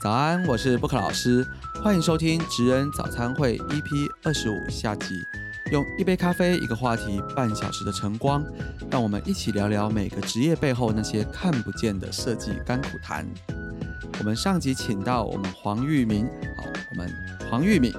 [0.00, 1.44] 早安，我是布克老师，
[1.82, 5.20] 欢迎收听职人早餐会 EP 二十五下集。
[5.72, 8.44] 用一杯咖啡，一个话题，半小时的晨光，
[8.88, 13.26] 让我们一起聊聊每个职业背后那些看不见的设计甘苦谈。
[14.20, 16.26] 我们上集请到我们黄玉明，
[16.56, 17.12] 好，我们
[17.50, 17.92] 黄玉敏，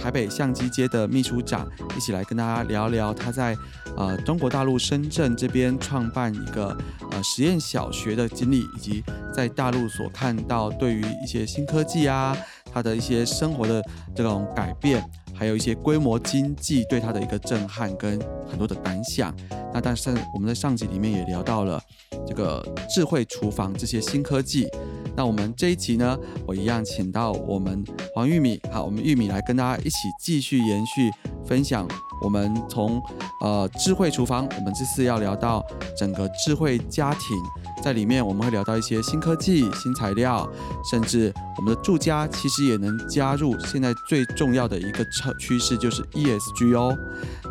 [0.00, 3.56] 台北相机街的秘书长，一起来跟大家聊聊他在
[3.96, 6.76] 呃中国大陆深圳这边创办一个
[7.12, 12.36] 呃实验小学的经历，以及在大陆所看到对于一些新科技啊，
[12.72, 13.82] 它的一些生活的
[14.14, 15.02] 这种改变。
[15.34, 19.34] 还有一些规模经济对它的一个震撼跟很多的感想。
[19.72, 21.82] 那但是我们在上集里面也聊到了
[22.26, 24.68] 这个智慧厨房这些新科技。
[25.16, 31.10] 那我们这一集呢，我一样请到我们黄玉米，好，我们玉米来跟大家一起继续延续
[31.46, 31.86] 分享。
[32.22, 33.02] 我们从
[33.40, 35.64] 呃智慧厨房，我们这次要聊到
[35.96, 37.36] 整个智慧家庭。
[37.82, 40.48] 在里面我们会聊到一些新科技、新材料，
[40.88, 46.96] 甚至我们的住家其实也能加入现在最重要的一个趋趋势，就是 ESG 哦。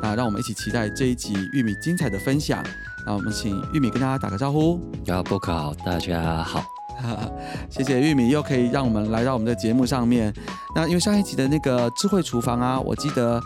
[0.01, 2.63] 那让我们一起期待这一集玉米精彩的分享。
[3.05, 4.79] 那我们请玉米跟大家打个招呼。
[5.07, 6.63] 啊，播客好，大家好，
[7.69, 10.33] 谢谢玉米又可以让我们来到我们的节目上面。
[10.75, 13.41] 那因为上一集的那个智慧厨房啊，我记得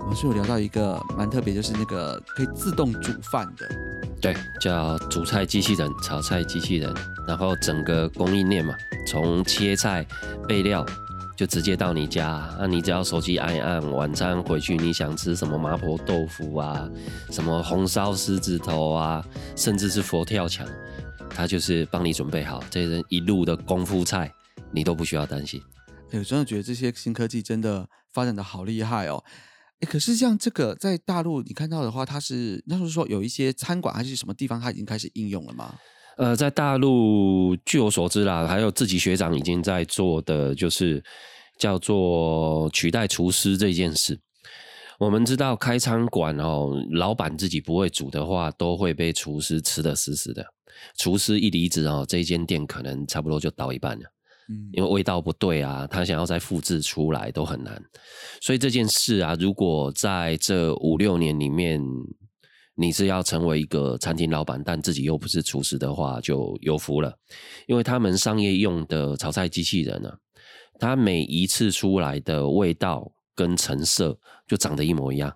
[0.00, 3.68] 我们是有聊到一个蛮特别，就是那个可以自动煮饭的。
[4.20, 6.92] 对，叫煮菜机器人、炒菜机器人，
[7.26, 8.74] 然后整个供应链嘛，
[9.06, 10.04] 从切菜、
[10.48, 10.84] 备料
[11.36, 16.88] 就直接到你家，那你只要手机按一按，晚餐回去你想吃什么麻婆豆腐啊，
[17.30, 19.22] 什么红烧狮子头啊，
[19.54, 20.66] 甚至是佛跳墙，
[21.30, 24.32] 它就是帮你准备好，这人一路的功夫菜，
[24.72, 25.60] 你都不需要担心。
[26.10, 29.22] 哎，我真的觉得这些新科技真的发展的好厉害哦。
[29.80, 35.74] 哎，可是像这个在大陆你看到的话，它是那是说有一些餐馆还是什么地方，它已经开始应用了吗？
[36.16, 41.04] 呃，在大陆据我所知啦，还有自己学长已经在做的，就是
[41.58, 44.18] 叫做取代厨师这件事。
[44.98, 50.42] 我们知道开餐馆哦，老板自己不会煮的话，都会被厨师吃的死死的。
[50.98, 54.04] 厨师一离职哦，这一间店可能差不多就倒一半了。
[54.48, 57.82] 嗯，因为味道不对啊，他想要再复制出来都很难，
[58.40, 61.82] 所以这件事啊，如果在这五六年里面，
[62.76, 67.12] 你是要成为一个餐厅老板，但自己又不是厨师的话，就有福了，
[67.66, 70.12] 因为他们商业用的炒菜机器人呢，
[70.78, 74.16] 它每一次出来的味道跟成色
[74.46, 75.34] 就长得一模一样，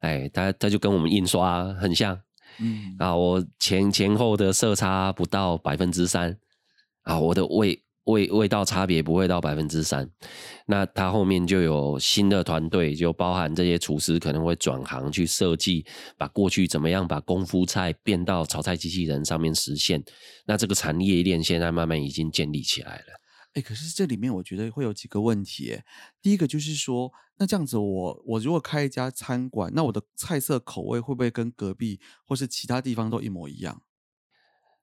[0.00, 2.20] 哎，它它就跟我们印刷很像，
[2.60, 6.36] 嗯啊，我前前后的色差不到百分之三
[7.02, 7.82] 啊，我的味。
[8.06, 10.08] 味味道差别不会到百分之三，
[10.66, 15.84] 那他后面就有新的团队，就包含这些厨师可能会转行去设计，
[16.16, 20.00] 把过去怎么样把功夫菜变到炒菜机器人上面实现。
[20.46, 23.15] 那这个产业链现在慢慢已经建立起来了。
[23.56, 25.80] 哎，可是这里面我觉得会有几个问题。
[26.20, 33.80] 第一个就是说，那这样子我我如果开一家餐馆，那我的菜色口味会不会跟隔壁或是其他地方都一模一样？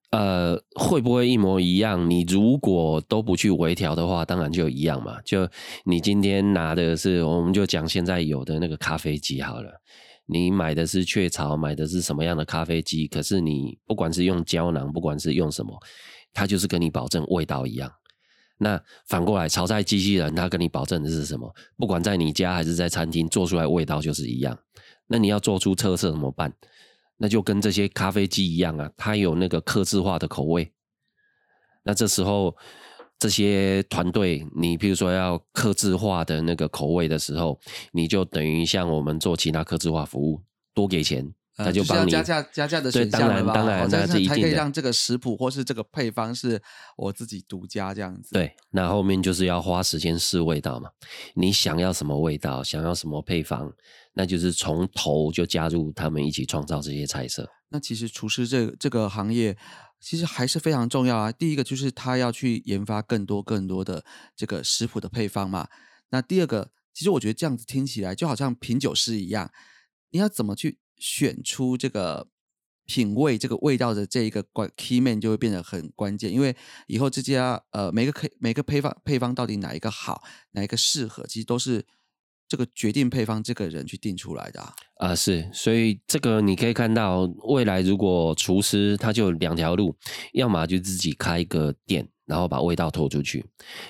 [0.10, 2.10] 呃，会不会一模一样？
[2.10, 5.22] 你如果都不去微调的话，当然就一样嘛。
[5.22, 5.48] 就
[5.86, 9.82] 你今天拿的是，我们就讲现在有的那个咖啡机好了。
[10.26, 13.08] 你买的是雀巢，买的是什么样的咖啡机？
[13.08, 15.80] 可是你不管是用胶囊，不管是用什么，
[16.34, 17.92] 它就是跟你保证味道一样。
[18.64, 21.54] 那反过来，炒菜机器人，它跟你保证的是什么？
[21.78, 24.58] 不管在你家还是在餐厅做出来味道就是一样。
[25.06, 26.52] 那你要做出特色怎么办？
[27.18, 30.72] 那就跟这些咖啡机一样啊，它有那个刻制化的口味。
[31.84, 32.56] 那这时候
[33.20, 37.60] 这些团队，你比如说要刻制化的那个口味的时候，
[37.92, 40.42] 你就等于像我们做其他刻制化服务，
[40.74, 46.62] 多给钱，他就帮你加价加价的选项了当然，那这一定可以让这个食谱或是这个配方是
[46.98, 48.30] 我自己独家这样子。
[48.34, 50.90] 对，那后面就是要花时间试味道嘛。
[51.36, 53.72] 你想要什么味道，想要什么配方？
[54.14, 57.50] 那就是从头就加入他们一起创造这些菜色。
[57.70, 59.58] 那其实厨师这这个行业
[60.00, 61.32] 其实还是非常重要啊。
[61.32, 64.04] 第一个就是他要去研发更多更多的
[64.36, 65.68] 这个食谱的配方嘛。
[66.10, 69.52] 那第二个，其实我觉得这样子听起来就好像品酒师一样，
[70.12, 72.30] 你要怎么去选出这个
[72.86, 76.32] 品味这个味道的这一个关 key man 就会变得很关键。
[76.32, 76.56] 因为
[76.88, 81.86] 以后这家呃每个可每个配方配方到底哪一个好，哪一个适合，其实都是。
[82.54, 84.64] 这个决定配方这个人去定出来的
[84.98, 89.96] 啊，是，所以这个你可以看到，未来如果厨师他就两条路，
[90.34, 93.44] 要么就自己开一个店，然后把味道拖出去；，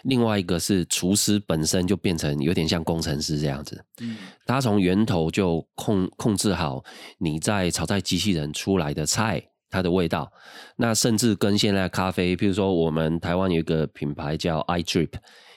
[0.04, 4.15] 另外一个是厨师本身就变成有点像工程师这样子，嗯，
[4.45, 6.81] 他从源头就控控制好
[7.18, 10.31] 你在炒菜机器人出来的菜它的味道。
[10.78, 15.10] 那甚至跟现在咖啡，譬如说我们台湾有一个品牌叫 iDrip，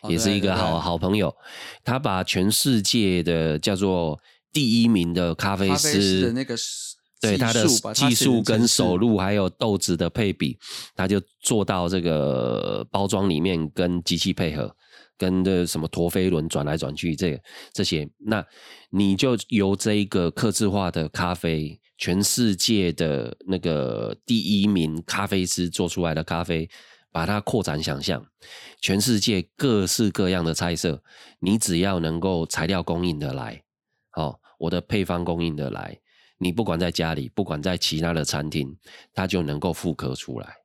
[0.08, 1.32] 也是一个好好朋友，
[1.84, 4.18] 他把全世界的叫做
[4.52, 6.56] 第一名的咖啡师的那个。
[7.18, 10.54] 对他的技术跟手路，还有豆子的配比，
[10.94, 14.70] 他就做到这个包装里面跟机器配合，
[15.16, 17.40] 跟的什么陀飞轮转来转去，这
[17.72, 18.44] 这些，那
[18.90, 26.68] 你就由这一个刻制化的咖啡，全世界的那个第一名咖啡师做出来的咖啡，
[27.10, 28.26] 把它扩展想象，
[28.80, 31.02] 全世界各式各样的菜色，
[31.40, 33.64] 你只要能够材料供应的来，
[34.10, 36.00] 好，我的配方供应的来。
[36.38, 38.76] 你不管在家里，不管在其他的餐厅，
[39.14, 40.56] 它就能够复刻出来。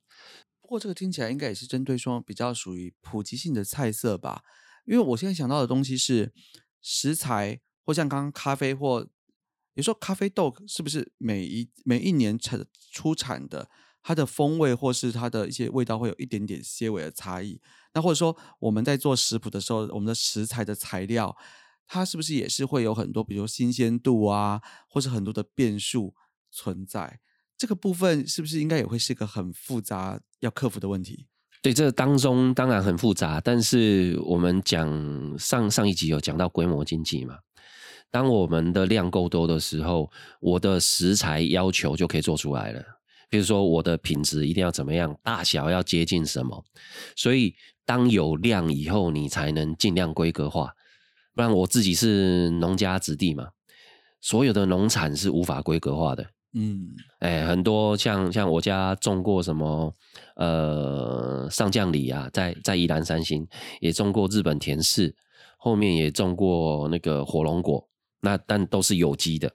[0.61, 4.43] 不过这个听起来应该也是针对说比较属于普及性的菜色吧？
[4.85, 6.33] 因为我现在想到的东西是
[6.81, 9.07] 食材，或像刚刚咖啡，或
[9.73, 13.69] 有时候咖啡豆是不是每一每一年产出产的，
[14.01, 17.59] 它的风味或是它的一些味道会有一点点些微的差异？
[17.93, 21.35] 那或者说我们在做食谱的时候，我们的食材的材料。
[21.93, 26.15] 它是不是也是会有很多，比如新鲜度啊，或是很多的变数
[26.49, 27.19] 存在？
[27.57, 31.27] 这个部分是不是应该也会是一个很复杂要克服的问题？
[31.61, 37.39] 对，这当中当然很复杂，但是我们讲上上一集有讲到规模经济嘛，
[38.11, 40.11] 当我们的量够多的时候，
[40.41, 42.83] 我的食材要求就可以做出来了。
[43.29, 46.63] 比如说我的品质一定要怎么样，大小要接近什么，
[47.15, 47.55] 所以
[47.85, 50.73] 当有量以后，你才能尽量规格化。
[51.33, 53.47] 不然我自己是农家子弟嘛，
[54.19, 56.25] 所有的农产是无法规格化的。
[56.53, 59.93] 嗯，哎，很多像像我家种过什么
[60.35, 63.47] 呃上将里啊，在在宜兰三星
[63.79, 65.15] 也种过日本田氏，
[65.57, 67.87] 后面也种过那个火龙果，
[68.21, 69.51] 那但都是有机的。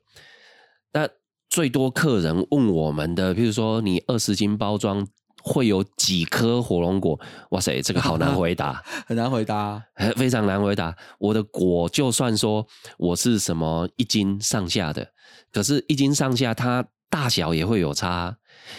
[0.93, 1.09] 那
[1.49, 5.07] 最多客人问我们的，比如说你二十斤包装。
[5.49, 7.17] 会有几颗火龙果？
[7.51, 9.81] 哇塞，这个好难回答， 很难回答，
[10.17, 10.93] 非常难回答。
[11.21, 12.67] 我的果就算说
[12.99, 15.07] 我是什么一斤上下的，
[15.53, 18.37] 可是一斤上下它大小也会有差。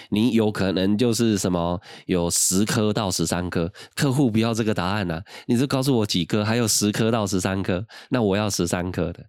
[0.10, 5.22] 你有可能就是什么有十颗到十三颗，客户不要这个答案呢？
[5.46, 9.24] 你就告诉我几颗，还有十颗到十三颗，那我要十三颗的。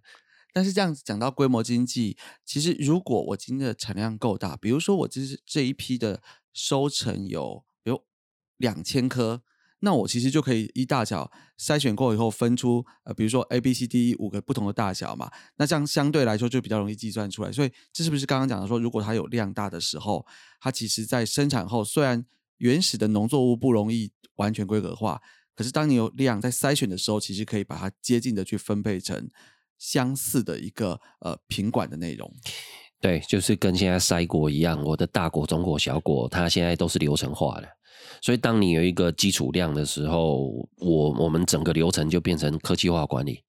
[0.59, 6.21] 但是这样子讲到规模经济，其实如果我今天的产量够大，比如说我这是这一批的。
[6.51, 8.03] 收成有有
[8.57, 9.43] 两千颗，
[9.81, 17.51] 那我其实就可以一大小筛选过以后分出呃，比如说 A、B、C、D 五个不同的大小嘛，那这样相对来说就比较容易计算出来。
[17.51, 20.25] 所以这是不是刚刚讲的说，如果它有量大的时候，
[20.59, 22.25] 它其实在生产后虽然
[22.57, 25.21] 原始的农作物不容易完全规格化，
[25.55, 29.29] 可是当你有量在筛选的时候，其实可以把它接近的去分配成
[29.79, 32.31] 相似的一个呃品管的内容。
[33.01, 37.67] 对，就是跟现在筛果一样，我的大果、中果、小果，它现在都是流程化的。
[38.21, 43.41] 所以，当你有一个基础量的时候，我我们整个流程就变成科技化管理。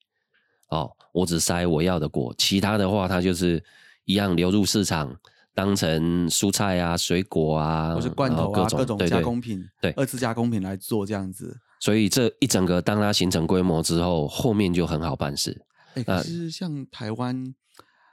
[0.69, 3.61] 哦，我只筛我要的果，其他的话，它就是
[4.05, 5.13] 一样流入市场，
[5.53, 11.59] 当成蔬菜啊、水果啊，或是罐头啊各种加工品，对二次加工品来做这样子。
[11.81, 15.61] 所以这一整个，当它形成规模之后，后面就很好办事。
[15.95, 17.55] 哎，可是像台湾，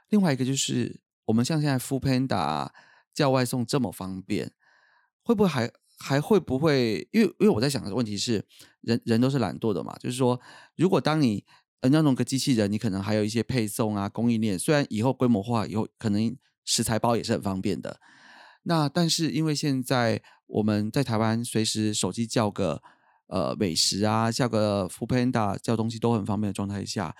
[0.08, 1.00] 另外一个就是。
[1.28, 2.70] 我们像现在 Food Panda
[3.12, 4.50] 叫外送这么方便，
[5.22, 7.06] 会不会还还会不会？
[7.12, 8.42] 因为因为我在想的问题是，
[8.80, 10.40] 人人都是懒惰的嘛，就是说，
[10.76, 11.44] 如果当你
[11.82, 18.00] 呃那种个机器人，你可能还有一些配送啊供应链，虽然以后规模化以后，可能食材包也是很方便的。
[18.62, 22.82] 那但是因为现在我们在台湾，随时手机叫个
[23.26, 27.14] 呃美食啊，叫个 Food Panda 叫东西都很方便的状态下，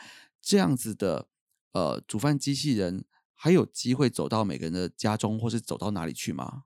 [0.49, 1.27] 这样子的
[1.73, 3.05] 呃煮饭机器人。
[3.41, 6.65] 还有机会走到每个人的家中，或是走到哪里去吗？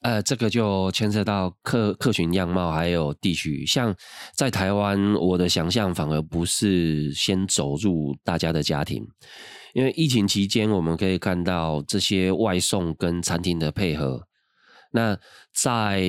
[0.00, 3.66] 呃，这个就牵涉到客客群样貌，还有地区。
[3.66, 3.94] 像
[4.34, 9.06] 在台湾，我的想象反而不是先走入大家的家庭，
[9.74, 14.26] 因为疫情期间，我们可以看到这些外送跟餐厅的配合。
[14.92, 15.18] 那
[15.52, 16.02] 在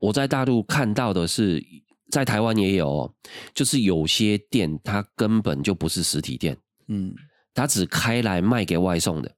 [0.00, 1.64] 我在大陆看到的是，
[2.10, 3.14] 在台湾也有，
[3.54, 6.56] 就是有些店它根本就不是实体店，
[6.88, 7.14] 嗯。
[7.54, 9.34] 它只开来卖给外送的，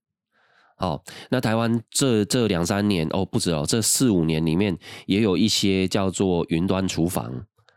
[0.77, 7.33] 哦，那台湾这这两三年哦不止哦，这四五年里面也有一些叫做云端厨房，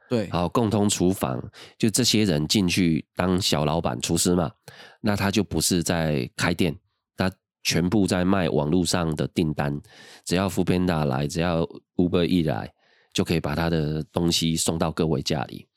[0.10, 1.42] 对，好共通厨房，
[1.78, 4.52] 就这些人进去当小老板厨师嘛，
[5.00, 6.78] 那他就不是在开店，
[7.16, 7.32] 他
[7.64, 9.80] 全部在卖网络上的订单，
[10.26, 12.70] 只要副编达来，只要 Uber 一来，
[13.14, 15.68] 就可以把他的东西送到各位家里。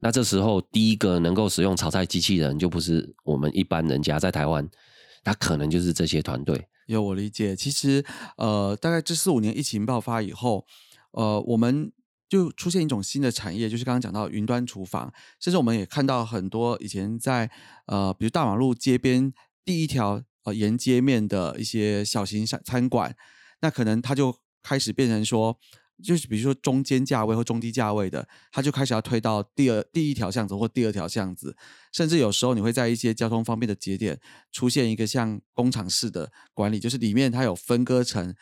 [0.00, 4.68] 那这时候，第一个能够使用炒菜机器人，就不是我们一般人家在台湾，
[5.24, 8.04] 他可能就是这些团队，有我理解，其实
[8.36, 10.64] 呃，大概这四五年疫情爆发以后，
[11.10, 11.90] 呃，我们
[12.28, 17.50] 就出现一种新的产业，就是刚刚讲到云端厨房，甚至我们也看到很多以前在
[17.86, 19.32] 呃，比如大马路街边
[19.64, 23.16] 第一条呃沿街面的一些小型餐餐馆，
[23.62, 25.58] 那可能它就开始变成说。
[26.02, 31.56] 就是比如说中间价位或中低价位的，它就开始要推到第二第一条巷子或第二条巷子，
[31.92, 34.20] 甚至有时候你会在一些交通方便的节点
[34.52, 38.32] 出现一个像工厂式的管理，就是里面它有分割成，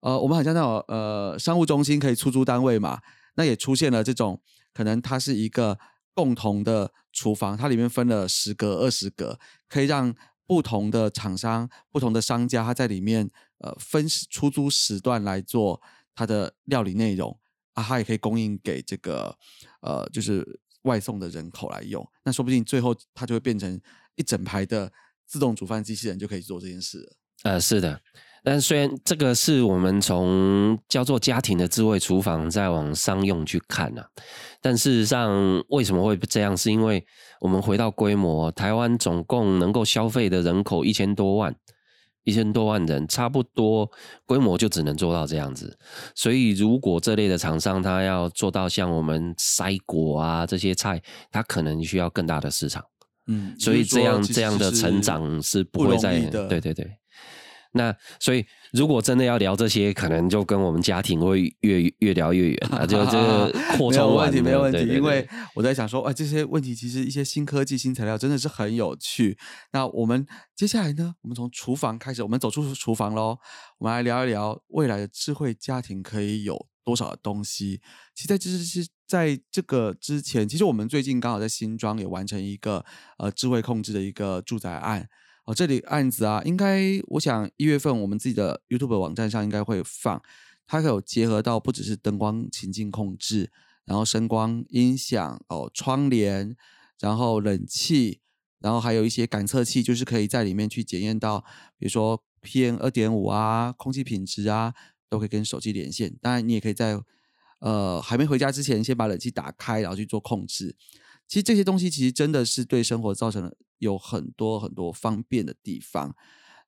[0.00, 3.00] 呃，我们好像那种呃商务中心可以出租单位嘛，
[3.34, 4.40] 那也出现了这种
[4.72, 5.78] 可能它是一个
[6.14, 9.38] 共同的厨房，它里面分了十格二十格，
[9.68, 10.14] 可以让
[10.46, 15.82] 不同的厂商、不同的商家，他在里面呃分出租时段来做。
[16.20, 17.34] 它的料理内容
[17.72, 19.34] 啊，它也可以供应给这个
[19.80, 20.46] 呃，就是
[20.82, 22.06] 外送的人口来用。
[22.22, 23.80] 那说不定最后它就会变成
[24.16, 24.92] 一整排的
[25.24, 27.16] 自动煮饭机器人，就可以做这件事。
[27.44, 27.98] 呃，是的。
[28.44, 34.04] 但虽然这个是我们从叫做家庭的智慧厨房再往商用去看呢，
[34.60, 36.54] 但事实上为什么会这样？
[36.54, 37.02] 是因为
[37.40, 41.56] 我们回到规模，台湾总共能够消费的人口一千多万。
[42.24, 43.90] 一千多万人，差不多
[44.26, 45.78] 规模就只能做到这样子。
[46.14, 52.84] 所以，如果这类的厂商他要做到像我们塞果啊这些菜，他可能需要更大的市场。
[53.26, 56.99] 嗯，所以这样这样的成长是不会再对对对。
[57.72, 63.18] 那所以，如果真的要聊这些，可能就跟我们家庭会越越聊越远 啊，就就
[63.76, 64.80] 扩充问题没有问题。
[64.92, 65.24] 因为
[65.54, 69.38] 我在想说，哎，这些问题其实一些新科技、新材料真的是很有趣。
[69.72, 73.38] 那我们接下来呢，我们从厨房开始，我们走出厨房喽，
[73.78, 77.80] 我们来聊一聊未来的智慧家庭可以有多少的东西。
[78.16, 82.84] 其实，在这是在这个之前，其实我们最近刚好在新庄也完成一个
[83.18, 85.08] 呃智慧控制的一个住宅案。
[85.50, 90.22] 哦，这里案子啊，应该我想一月份我们自己的 YouTube 网站上应该会放，
[90.64, 93.50] 它有结合到不只是灯光情境控制，
[93.84, 96.56] 然后声光音响哦，窗帘，
[97.00, 98.20] 然后冷气，
[98.60, 101.40] 然后还有一些感测器，就是可以在里面去检验到，
[101.76, 104.72] 比如说 PM 二点五啊，空气品质啊，
[105.08, 106.16] 都可以跟手机连线。
[106.22, 106.96] 当然，你也可以在
[107.58, 110.76] 呃还没回家之前，先把冷气打开，然后去做控制。
[111.30, 116.16] 其实这些东西其实真的是对生活造成了有很多很多方便的地方。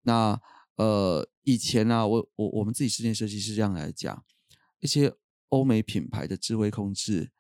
[0.02, 0.40] 那
[0.76, 4.24] 呃，以前呢，我我我们自己室内设计师这样来讲，
[4.78, 5.12] 一些
[5.48, 7.32] 欧美品牌的智慧控制，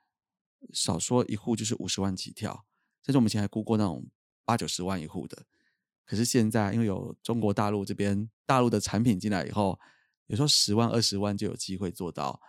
[0.72, 2.64] 少说一户就是五十万起跳，
[3.06, 4.04] 甚至我们以前还估过那种
[4.44, 5.46] 八九十万一户的。
[6.04, 9.78] 可是现在，因为有中国大陆这边大陆的产品进来以后，
[10.26, 12.40] 有时候十万二十万就有机会做到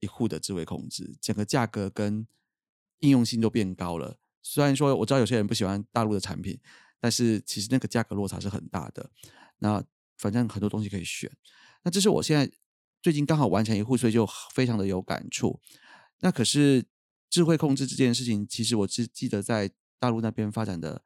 [0.00, 2.26] 一户的智慧控制，整个价格跟。
[3.00, 4.16] 应用性都变高了。
[4.42, 6.58] 虽然说我知道有些人不喜欢大陆的产品，
[7.00, 9.10] 但是其实那个价格落差是很大的。
[9.58, 9.82] 那
[10.18, 11.30] 反正很多东西可以选。
[11.82, 12.48] 那这是我现在
[13.02, 15.60] 最近刚好完成一户，所以就非常的有感触。
[16.20, 16.84] 那可是
[17.28, 21.02] 智慧控制这件事情，其实我只记得在大陆那边发展的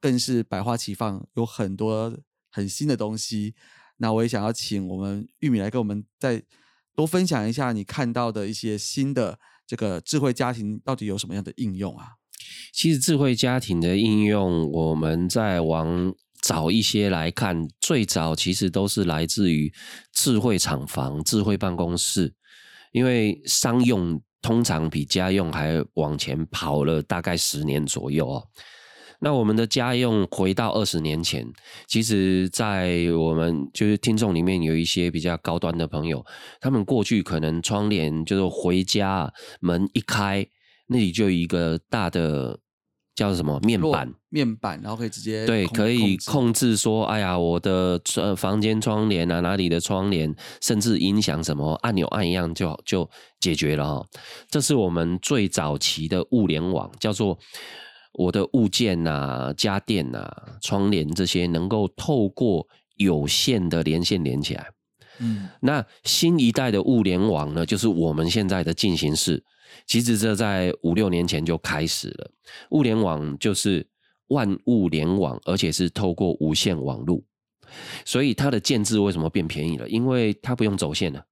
[0.00, 2.16] 更是百花齐放，有很多
[2.50, 3.54] 很新的东西。
[3.96, 6.42] 那我也想要请我们玉米来跟我们再
[6.94, 9.40] 多分享一下你看到的一些新的。
[9.66, 12.08] 这个智慧家庭到底有什么样的应用啊？
[12.72, 19.72] 其实智慧家庭的应用，我们再往早一些来看，最早其实都是来自于
[20.12, 22.34] 智慧厂房、智慧办公室，
[22.92, 28.48] 因为商用通常比家用还往前跑了大概十年左右哦。
[29.24, 31.50] 那我们的家用回到二十年前，
[31.86, 36.22] 其实，在我们就是听众里面有一些比较高端的朋友，
[36.60, 40.46] 他们过去可能窗帘就是回家门一开，
[40.88, 42.58] 那里就有一个大的
[43.16, 53.08] 叫什么面板，面板，然后可以直接对，可以控制说，哎呀，我的呃房间窗帘啊，哪里的窗帘，甚至音响什么按钮按一样就就
[53.40, 54.06] 解决了哈。
[54.50, 57.38] 这是我们最早期的物联网，叫做。
[58.14, 60.30] 我的物件呐、家电呐、
[60.60, 62.66] 窗帘这些，能够透过
[62.96, 64.70] 有线的连线连起来。
[65.18, 69.42] 嗯，那新一代的物联网呢，就是我们现在的进行式。
[69.86, 72.30] 其实这在五六年前就开始了。
[72.70, 73.86] 物联网就是
[74.28, 77.22] 万物联网，而且是透过无线网络，
[78.04, 79.88] 所以它的建制为什么变便宜了？
[79.88, 81.24] 因为它不用走线了。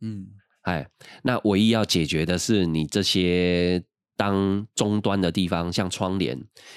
[0.00, 0.26] 嗯，
[0.62, 0.88] 哎，
[1.22, 3.82] 那唯一要解决的是你这些。
[4.18, 6.36] 当终端的地方，像窗帘，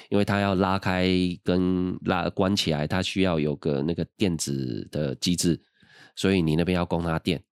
[0.10, 1.10] 因为它要拉开
[1.44, 5.60] 跟拉关起来，它需要有个那个电子的机制，
[6.16, 7.44] 所以你那边要供它电。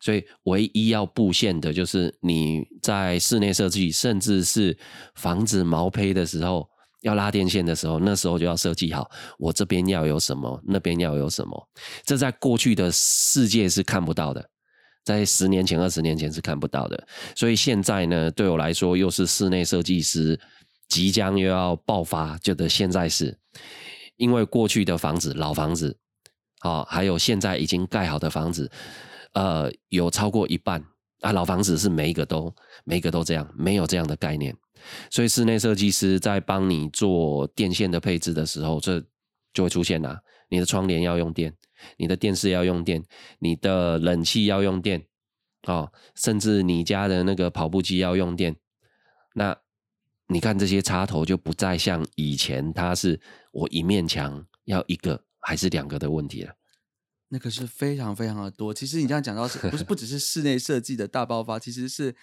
[0.00, 4.76] 所以唯一要布线的就是你在室内设计，甚至是
[5.14, 6.68] 房子毛坯的时候，
[7.02, 11.68] 要拉电线的时候，那时候就要设计好，我这边要有什么，那边要有什么。
[12.04, 14.50] 这在过去的世界是看不到的，
[15.08, 17.08] 在十年前、二十年前是看不到的。
[17.34, 20.38] 所以现在呢，对我来说，又是室内设计师
[20.86, 23.34] 即将又要爆发，觉得现在是
[24.16, 25.96] 因为过去的房子、老房子，
[26.58, 28.70] 啊，还有现在已经盖好的房子，
[29.32, 30.84] 呃，有超过一半。
[31.22, 34.54] 啊，老房子是每一个都每一个都这样，没有这样的概念，
[35.10, 39.02] 所以室内设计师在帮你做电线的配置的时候，这
[39.52, 40.20] 就会出现啦。
[40.48, 41.56] 你的窗帘要用电，
[41.96, 43.04] 你的电视要用电，
[43.38, 45.06] 你的冷气要用电，
[45.66, 48.56] 哦，甚至你家的那个跑步机要用电。
[49.34, 49.56] 那
[50.28, 53.20] 你看这些插头就不再像以前，它是
[53.52, 56.54] 我一面墙要一个还是两个的问题了。
[57.28, 58.72] 那个是非常非常的多。
[58.72, 62.16] 其实你这样讲到是不是 不只是室内设计的大爆发，其实是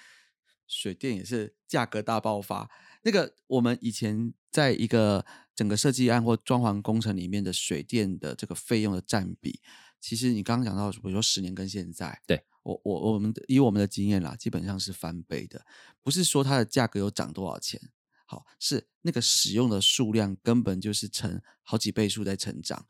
[0.67, 2.69] 水电也是价格大爆发。
[3.03, 9.59] 那个我们以前在一个整个设计案或装潢工程里面的水电的这个费用的占比，
[9.99, 15.65] 其实你刚刚讲到，比如说十年跟现在，对我我我们以我们的经验啦，基本上是翻倍的。
[16.01, 17.81] 不是说它的价格有涨多少钱，
[18.25, 22.85] 好是那个使用的数量根本就是成好几倍数在成长。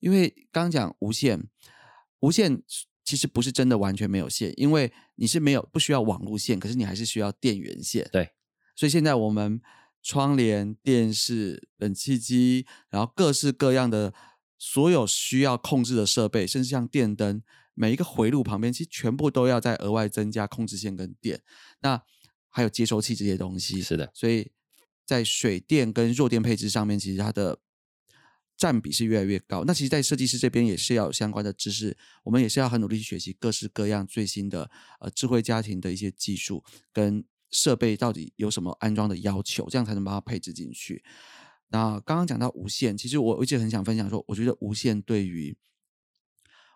[0.00, 1.48] 因为刚刚讲无线，
[2.20, 2.62] 无线
[3.04, 8.06] 其实不是真的完全没有线，因为你是没有不需要网路线，可是你还是需要电源线。
[8.12, 8.32] 对，
[8.74, 9.62] 所以现在我们
[10.06, 14.14] 窗帘、电视、冷气机，然后各式各样的
[14.56, 17.42] 所有需要控制的设备，甚至像电灯，
[17.74, 21.42] 每一个回路旁边其实全部都要再额外增加控制线跟电。
[21.80, 22.00] 那
[22.48, 24.52] 还有接收器这些东西，是的，所以
[25.04, 27.58] 在水电跟弱电配置上面，其实它的。
[28.58, 41.04] 占比是越来越高，那其实，在设计师这边也是要有相关的知识，我们也是要很努力去学习各式各样最新的呃智慧家庭的一些技术跟设备，到底有什么安装的要求，这样才能把它配置进去。
[41.68, 45.56] 那刚刚讲到无线，其实我一直很想分享说，我觉得无线对于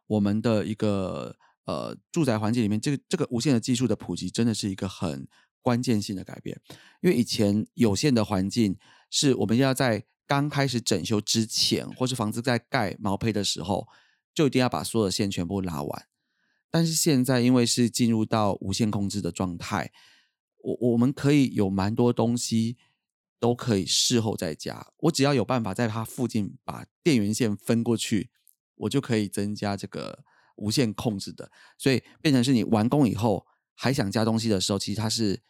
[0.06, 5.28] 我们的一个呃住宅环境里面，这个这个无线的技术的普及，真的是一个很
[5.62, 6.61] 关键性的改变，
[7.02, 8.76] 因为以前有线的环境
[9.11, 13.87] 是我们要在刚开始整修之前，或是房子在盖毛坯的时候，
[14.35, 16.06] 就一定要把所有的线全部拉完。
[16.70, 19.92] 但是现在，因为是进入到无线控制的状态，
[20.62, 22.76] 我我们可以有蛮多东西
[23.38, 24.86] 都可以事后再加。
[24.98, 28.30] 我只要有办法在它附近把电源线分过去，
[28.74, 30.24] 我就可以增加这个
[30.56, 31.50] 无线控制的。
[31.78, 35.42] 所以变成是你完工以后还想加东西的时候，其实它是。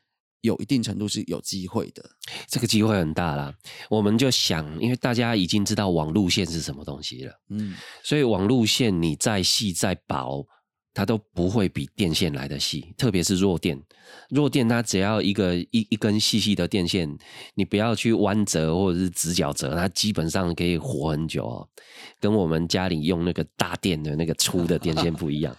[0.43, 2.03] 有一定程度是有机会的，
[2.49, 3.55] 这个机会很大啦。
[3.91, 10.47] 我们就想，因为大家已经知道网路线是什么东西了，嗯，所以网路线你再细再薄，
[10.93, 12.95] 它都不会比电线来的细。
[12.97, 13.81] 特别是弱电，
[14.29, 17.17] 弱电它只要一个一一根细细的电线，
[17.55, 21.69] 你不要去弯折或者是直角折，它基本上可以活很久哦。
[22.19, 25.57] 跟我们家里用那个大电的那个粗的电线不一样。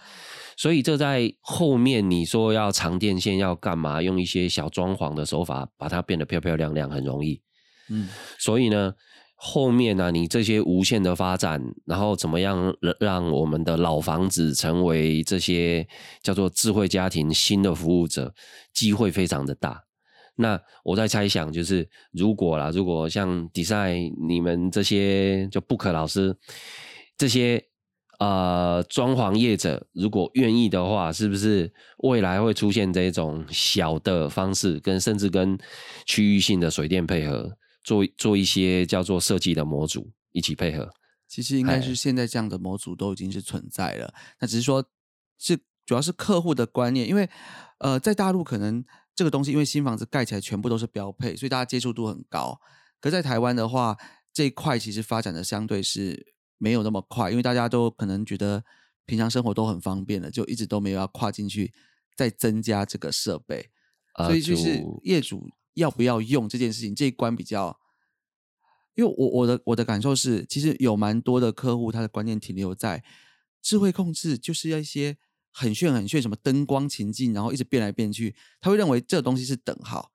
[0.54, 4.02] 所以这在后面你说要长电线要干嘛？
[4.02, 7.40] 用一些小装潢的手法把它变得漂漂亮亮，很容易。
[7.88, 8.94] 嗯，所以呢，
[9.44, 15.84] 后面呢，你这些无限的发展，然后怎么样让我们的老房子成为这些
[16.22, 18.32] 叫做智慧家庭新的服务者，
[18.72, 19.82] 机会非常的大。
[20.36, 26.36] 那我在猜想，就是如果啦，如果像 design 你们这些就不可老师
[27.18, 27.64] 这些。
[28.18, 31.72] 呃，装潢业者如果愿意的话，是不是
[32.04, 35.58] 未来会出现这种小的方式，跟甚至跟
[36.06, 37.50] 区域性的水电配合，
[37.82, 40.92] 做做一些叫做设计的模组一起配合？
[41.28, 44.84] 其实应该是现在这样的模组都已经是存在了，那只是说，
[45.38, 47.28] 是主要是客户的观念，因为
[47.78, 52.60] 呃，在大陆可能这个东西，因为新房子盖起来全部都是标配，所以大家接触度很高。
[53.00, 53.96] 可在台湾的话，
[54.32, 56.32] 这一块其实发展的相对是。
[56.58, 58.62] 没有那么快，因为大家都可能觉得
[59.04, 61.72] 平常生活都很方便了，就一直都没有要跨进去
[62.16, 63.68] 再增加这个设备，
[64.28, 67.78] 所以就是业主要不要用这件事情这一关比较，
[68.94, 73.04] 因为我我的我的感受是，其实有蛮多的客户他的观念停留在
[73.60, 75.16] 智慧控制就是要一些
[75.50, 80.10] 很炫很炫，什么灯光情境，然后一直变来变去，他会认为这东西是等号。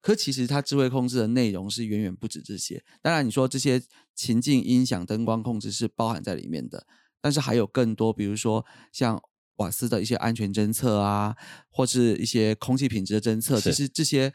[0.00, 2.82] 可其实它智慧控制的内容是远远不止这些。
[3.02, 3.82] 当然，你说这些
[4.14, 6.86] 情境音响、灯光控制是包含在里面的，
[7.20, 9.20] 但是还有更多，比如说像
[9.56, 11.36] 瓦斯的一些安全侦测啊，
[11.68, 14.32] 或是一些空气品质的侦测，其实这些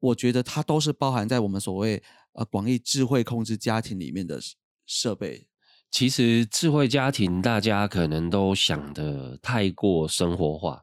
[0.00, 4.38] 我觉得它都是包含在我们所谓呃广义智慧控制家庭里面的
[4.86, 5.46] 设备。
[5.90, 10.82] 其实智慧家庭大家可能都想的太过生活化，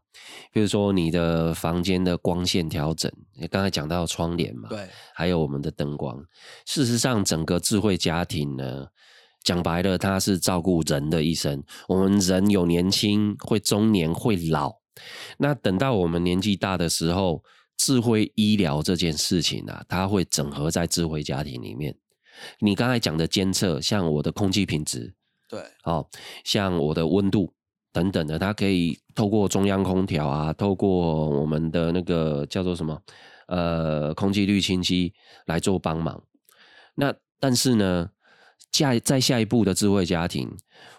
[0.51, 6.17] 比如说你的房间的光线调整，你刚才讲到窗帘嘛，对，还有我们的灯光。
[6.65, 8.87] 事实上，整个智慧家庭呢，
[9.43, 11.63] 讲白了，它是照顾人的一生。
[11.87, 14.73] 我们人有年轻，会中年，会老。
[15.37, 17.43] 那等到我们年纪大的时候，
[17.77, 21.95] 智慧医疗这件事情啊，它会整合在智慧家庭里面。
[22.59, 25.13] 你刚才讲的监测，像我的空气品质，
[25.47, 26.05] 对，哦，
[26.43, 27.53] 像我的温度
[27.93, 33.01] 等等的，它可以透过中央空调啊，透过我们的那个叫做什么，
[33.47, 35.13] 呃，空气滤清机
[35.45, 36.21] 来做帮忙。
[36.95, 38.09] 那但是呢，
[38.71, 40.49] 下在下一步的智慧家庭，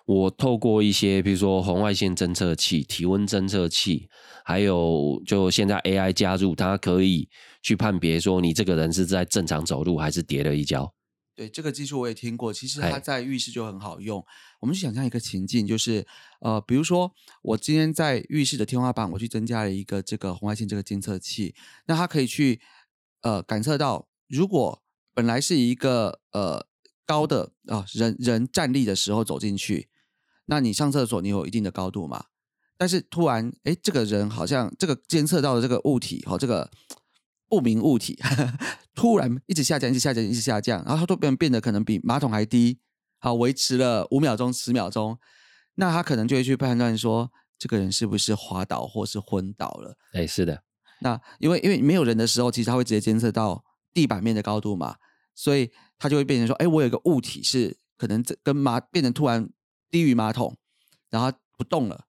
[0.06, 4.08] 我透过一些比如说红外线侦测器、体温侦测器，
[4.44, 7.28] 还有就现在 AI 加入，它可以
[7.60, 10.94] 去判别说你这个人是在正常走路还是跌了一跤。
[11.34, 14.24] 对这个技术我也听过，其实它在浴室就很好用。
[14.60, 16.06] 我们去想象一个情境，就是
[16.40, 21.54] 呃，比如说我今天在浴室的天花板，我去增加了一个这个红外线这个监测器，
[21.86, 22.60] 那它可以去
[23.20, 26.64] 呃感测到，如果本来是一个呃
[27.04, 29.90] 高的啊、人人站立的时候走进去，
[30.46, 32.24] 那你上厕所你有一定的高度嘛？
[32.78, 36.70] 但是突然哎，这个人好像这个监测到的这个物体和、这个
[37.48, 38.18] 不明物体
[38.94, 42.78] 突然一直下降，一直下降，一直下降，然后它都变变得可能比马桶还低，
[43.18, 45.18] 好，维持了五秒钟、十秒钟，
[45.76, 49.96] 那他可能就会去判断说，这个人是不是滑倒或是昏倒了。
[50.12, 50.62] 哎，是的，
[51.00, 54.96] 那因为因为没有人的时候，其实他会直接监测到地板面的高度嘛，
[55.34, 59.48] 所以他就会变成说，哎，我有一个物体是可能这跟马变成突然
[59.90, 60.56] 低于马桶，
[61.10, 62.06] 然后不动了。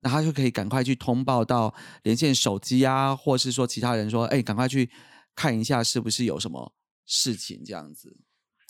[0.00, 4.90] 那他就可以赶快去通报到连线手机啊，或是说其他人说，哎，赶快去
[5.34, 6.74] 看一下是不是有什么
[7.06, 8.16] 事情这样子。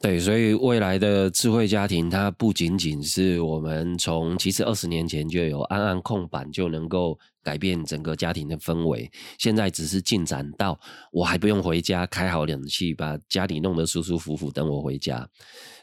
[0.04, 10.78] 对，所以未来的智慧家庭，它不仅仅是我们从其实二十年前就有按按控板就能够改变整个家庭的氛围，现在只是进展到
[11.10, 15.26] 我还不用回家，开好冷气，把家里弄得舒舒服服，等我回家。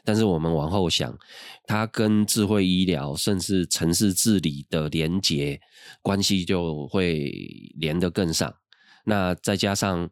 [0.04, 1.12] 但是我们往后想，
[1.66, 5.58] 它跟智慧医疗甚至城市治理的连结
[6.00, 7.28] 关系就会
[7.74, 8.54] 连得更上。
[9.04, 10.08] 那再加上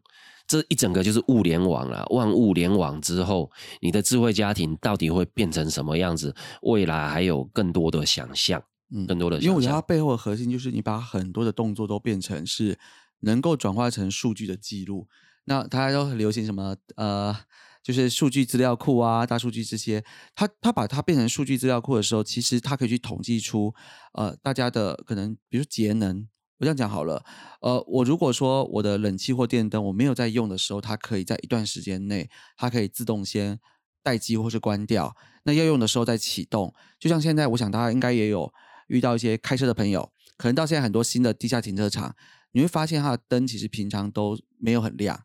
[0.51, 6.35] 这一整个就是物联网了，万物联网之后，你的智慧家庭到底会变成什么样子？
[6.63, 8.61] 未来还有更多的想象，
[8.93, 9.81] 嗯更多的因为我觉得它。
[9.81, 12.77] 背后的核心就是你把很多的动作都变成是
[13.21, 15.07] 能够转化成数据的记录。
[15.45, 17.33] 那大家都很流行什么呃，
[17.81, 20.03] 就是数据资料库啊、大数据这些。
[20.35, 23.73] 它它把它变成数据资料库的时候，其实它可以去统计出
[24.15, 26.27] 呃大家的可能，比如节能。
[26.61, 27.25] 我这样讲好了，
[27.61, 33.59] 呃，我如果说我的冷气或电灯我没有在用的时候，它可以在一段时间内，它可以自动先
[34.03, 35.15] 待机或是关掉。
[35.41, 36.71] 那要用的时候再启动。
[36.99, 38.53] 就像现在，我想大家应该也有
[38.89, 42.15] 遇到一些开车的朋友，可能到现在很多新的地下停车场，
[42.51, 45.19] 你会发现它的灯其实平常都没有很亮，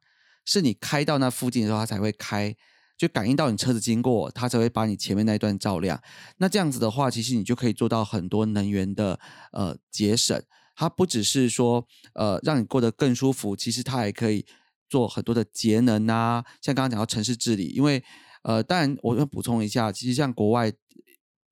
[0.46, 2.56] 是你开到那附近的时候，它才会开，
[2.96, 6.00] 就感应到你车子经过，它才会把你前面那一段照亮。
[6.38, 9.20] 那这样子的话，其实你就可以做到很多能源的
[9.52, 10.42] 呃节省。
[10.76, 11.84] 它不只是说
[12.14, 14.46] 呃让你过得更舒服，其实它还可以
[14.88, 18.04] 做很多的节能啊，像刚刚讲到城市治理，因为
[18.42, 20.72] 呃，当然我要补充一下，其实像国外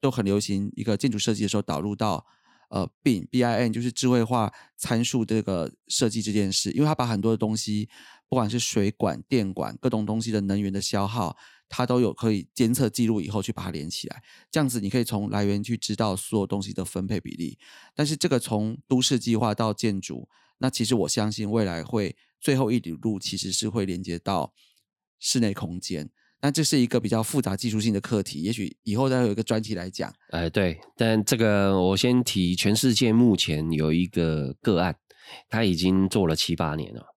[0.00, 2.24] 都很流行一个建筑设计的时候导入到
[2.68, 7.88] 呃 BIM B I N 就是智慧化参数这个设计这件事，因为它把很多的东西，
[8.28, 11.36] 不管是水管、电管各种东西的能源的消耗，
[11.76, 17.58] 它都有可以监测记录以后去把它连起来，这样子你可以从来源去知道所有东西的分配比例。
[17.94, 24.52] 但是这个从都市计划到建筑，那其实我相信未来会最后一里路其实是会连接到
[25.18, 26.10] 室内空间。
[26.40, 30.14] 那这是一个比较复杂技术性的课题，也许以后再有一个专题来讲。
[30.28, 34.94] 哎，对，但这个我先提，全世界目前有一个个案，
[35.48, 37.13] 他已经做了七八年了。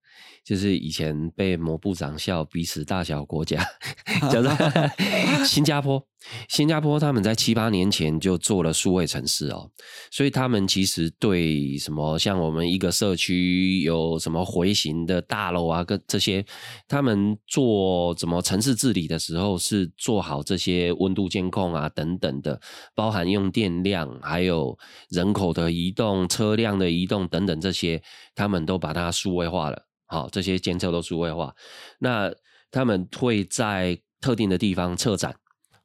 [0.48, 3.62] 就是以前被某部长笑彼此大小国家，
[4.32, 4.50] 叫做
[5.46, 6.02] 新加坡。
[6.50, 9.70] 新加坡他们在七八年前就做了数位城市哦，
[10.12, 16.46] 所以他们其实对什么像我们一个社区有什么回形的大楼啊，跟这些，
[16.88, 22.60] 他们做怎么城市治理的时候是做好这些温度监控啊等等的，
[22.96, 24.78] 包含用电量，还有
[25.10, 28.02] 人口的移动、车辆的移动等等这些，
[28.34, 29.87] 他们都把它数位化了。
[30.08, 31.54] 好，这些监测都数位化，
[32.00, 32.32] 那
[32.72, 35.36] 他们会在特定的地方策展，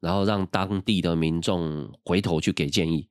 [0.01, 3.09] 然后让当地的民众回头去给建议。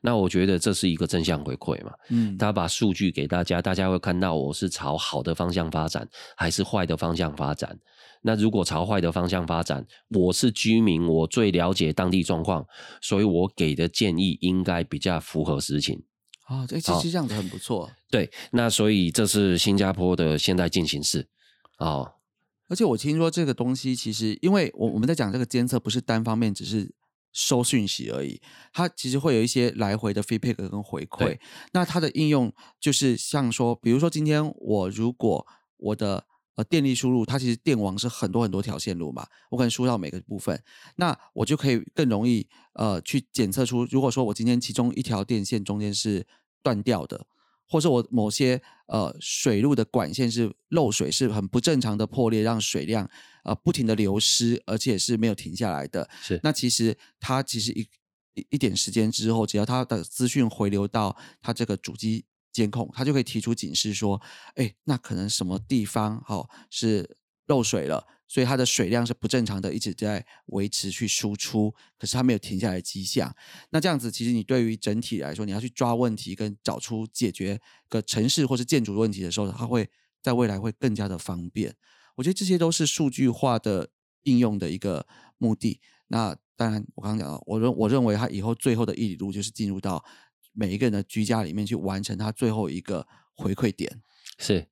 [0.00, 1.92] 那我觉得这是一个正向回馈嘛。
[2.10, 7.76] 嗯，他把数据给大家，大家会看到我是朝好的方向发展，还是坏的方向发展。
[8.22, 12.64] 那如果朝坏的方向发展，我是居民，我最了解当地状况，
[13.00, 16.00] 所以我给的建议应该比较符合实情。
[16.48, 17.90] 哦，这其实这样子很不错。
[18.10, 21.28] 对，那所以这是新加坡的现在进行式。
[21.78, 22.14] 哦，
[22.68, 26.92] 而且我听说这个东西其实，因为我我们在讲这个监测不是单方面只是
[27.32, 28.40] 收讯息而已，
[28.72, 31.38] 它其实会有一些来回的 feedback 跟回馈。
[31.72, 36.24] 那它的应用就是像说，比如说今天我如果我的
[36.58, 40.60] 呃电力输入，它其实电网是很多很多条线路嘛，我可能输到每个部分，
[40.96, 42.44] 那我就可以更容易
[42.74, 46.26] 呃去检测出，如果说我今天其中一条电线中间是
[46.62, 47.26] 断掉的。
[47.70, 53.06] 或者我某些呃水路的管线是漏水，是很不正常的破裂，让水量
[53.44, 56.08] 呃不停的流失，而且是没有停下来的。
[56.22, 57.86] 是那其实它其实一
[58.32, 64.20] 一一点时间之后，只要它的资讯回流到它这个主机监控，它就可以提出警示说，
[64.54, 68.06] 哎，那可能什么地方好、哦、是漏水了。
[68.30, 73.34] 所以它的水量是不正常的，一直在维持去输出，可是它没有停下来迹象。
[73.70, 77.58] 那这样子，其实你对于整体来说，你要去抓问题跟找出解决
[77.88, 79.88] 个城市或是建筑问题的时候，它会
[80.22, 81.74] 在未来会更加的方便。
[82.16, 83.88] 我觉得这些都是数据化的
[84.24, 85.06] 应用的一个
[85.38, 85.80] 目的。
[86.08, 90.04] 那当然，我刚刚讲到，我认我认为它以后最后的一里路就是进入到
[90.58, 94.02] 每一个人的居家里面去完成他最后一个回馈点。
[94.38, 94.66] 是。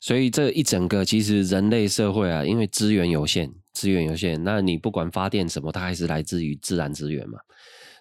[0.00, 7.38] 所以这一整个其实人类社会啊，因为资源有限，资源有限，那你不管发电什么，它还是来自于自然资源嘛。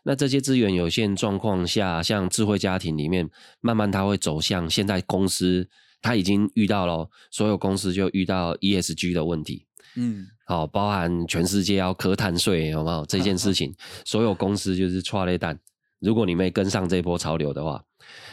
[0.04, 3.30] 那这些资源有限状况下，像智慧家庭里面，
[3.62, 5.70] 慢慢它会走向现在公司，
[6.02, 9.66] 它已经遇到了所有公司就遇到 ESG 的问题。
[9.96, 13.74] 嗯，好，包含全世界要科碳税，有没有这件事情？
[14.04, 15.58] 所有公司就是错雷蛋。
[16.04, 17.82] 如果你没跟上这波潮流的话，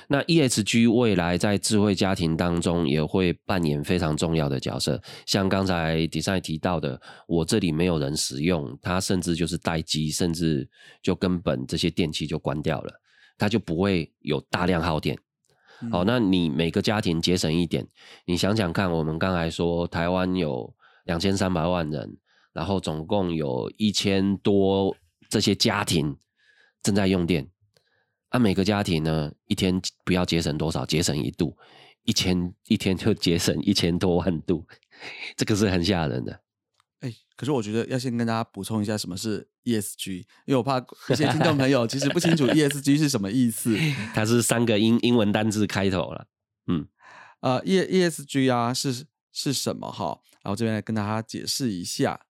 [0.08, 5.00] 那 ESG 未来在智慧家庭当中也会扮演非常重要的角色。
[5.24, 10.68] 像刚才 Design 提到的，我这里没有人使用，它甚至就是待机，甚至
[11.00, 12.92] 就根本这些电器就关掉了，
[13.38, 15.16] 它就不会有大量耗电。
[15.92, 17.86] 好，那你每个家庭节省一点，
[18.26, 22.18] 你想想看，我们刚才说台湾有两千三百万人，
[22.52, 24.94] 然后总共有一千多
[25.28, 26.16] 这些家庭
[26.82, 27.48] 正在用电。
[28.32, 31.56] 那、啊、每个家庭呢，一天不要节省多少，节省一度，
[32.04, 34.64] 一千一天就节省一千多万度，
[35.36, 36.40] 这个是很吓人的。
[37.00, 43.76] 哎，可是我觉得要先跟大家补充一下什么是 ESG，因为我怕一些听众朋友其实不清楚 ESG 是什么意思。
[44.14, 46.26] 它是三个英英文单字开头了，
[46.68, 46.86] 嗯，
[47.40, 50.20] 呃，E ESG 啊是是什么哈？
[50.42, 52.26] 然后这边来跟大家解释一下。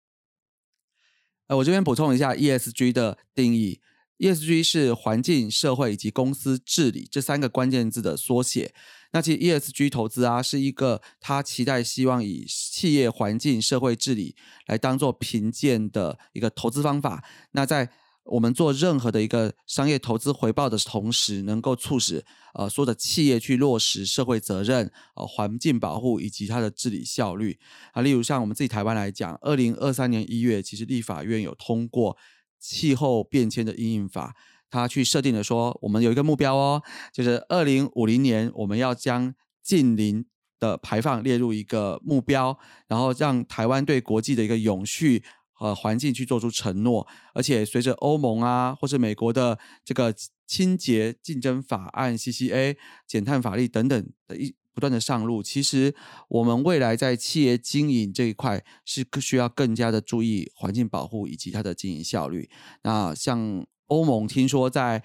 [1.49, 3.81] 呃，我这边补充一下 ESG 的定义。
[4.21, 8.75] ESG 是环境、社会以及公司治理这三个关键字的缩写。
[9.13, 17.25] 那其实 ESG 投资啊，是一个他期待希望以企业环境、社会治理来当做评鉴的一个投资方法。
[17.53, 17.89] 那在
[18.25, 27.59] 我们做任何的一个商业投资回报的同时，能够促使呃所有的企业去落实社会责任、呃环境保护以及它的治理效率
[27.93, 28.03] 啊。
[28.03, 32.19] 例如像我们自己台湾来讲，二零二三年一月，其实立法院有通过。
[32.61, 34.37] 气候变迁的应应法，
[34.70, 40.27] 它去设定了说，我们有一个目标哦，就是二零五零年我们要将近零
[40.59, 47.07] 的排放列入一个目标，然后让台湾对国际的一个永续和环境去做出承诺。
[47.33, 50.14] 而且随着欧盟啊，或是美国的这个
[50.46, 55.95] 清洁竞争法案 （CCA）、减碳法律等等的一不断的上路，其实
[56.29, 62.49] 我们未来在企业经营这一块是需要更加的注意环境保护以及它的经营效率。
[62.83, 65.05] 那像欧盟听说在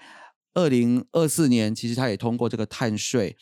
[0.54, 3.36] 二零二四年，其实它也通过这个碳税。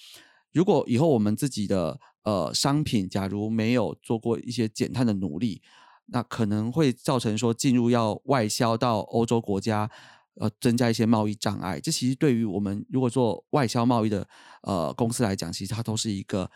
[0.52, 5.62] 如果以后我们自己的呃商品，假如没有做过一些减碳的努力，
[6.06, 9.88] 那可能会造成说进入要外销到欧洲国家。
[10.36, 14.26] 呃，增加一些贸易障碍，这其实对于我们如果做外销贸易的
[14.62, 16.50] 呃公司来讲，其实它都是一个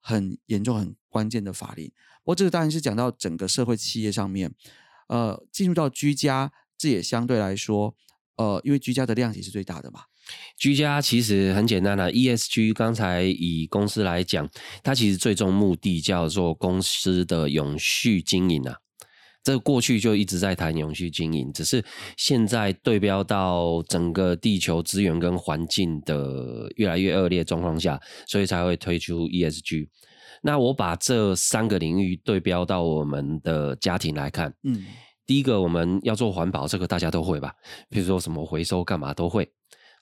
[0.00, 1.86] 很严重、很关键的法令。
[2.24, 4.52] 不过这个当然是讲到整个社会企业上面，
[5.08, 7.94] 呃，进入到居家，这也相对来说，
[8.36, 10.04] 呃，因为居家的量也是最大的嘛。
[10.56, 14.48] 居家其实很简单啦、，ESG 刚才以公司来讲，
[14.82, 18.76] 它其实最终目的叫做公司的永续经营啊。
[19.42, 21.82] 这过去就一直在谈永续经营，只是
[22.16, 29.88] 现在对标到整个地球资源跟环境的越来越恶劣状况下，所以才会推出 ESG。
[30.42, 34.86] 那我把这三个领域对标到我们的家庭来看，嗯，
[35.26, 37.54] 第一个我们要做环保，这个大家都会吧？
[37.88, 39.50] 比如说什么回收干嘛都会。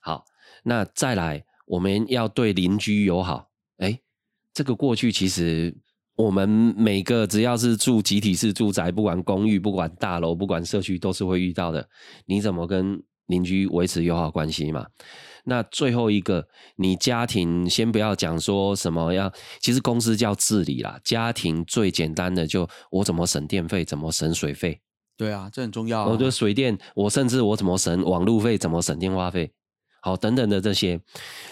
[0.01, 0.23] 好，
[0.63, 3.49] 那再来，我们要对邻居友好。
[3.77, 3.99] 哎，
[4.53, 5.75] 这个过去其实
[6.19, 11.87] 我们每个只要是住集体式住宅，不管公寓、不管大楼、不管社区，都是会遇到的。
[12.25, 14.85] 你怎么跟邻居维持友好关系嘛？
[15.45, 20.99] 那最后一个，你家庭先不要讲说什么要，其实公司叫治理啦。
[21.05, 24.81] 家庭最简单的就我怎么省电费，怎么省水费。
[25.15, 26.05] 对啊，这很重要。
[26.05, 29.53] 我的水电，我甚至我怎么省网路费，怎么省电话费，
[30.01, 30.99] 好等等的这些。